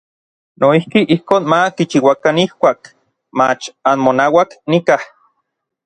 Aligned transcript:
Noijki 0.61 0.99
ijkon 1.15 1.43
ma 1.51 1.59
kichiuakan 1.75 2.37
ijkuak 2.45 2.81
mach 3.37 3.63
anmonauak 3.91 4.49
nikaj. 4.69 5.03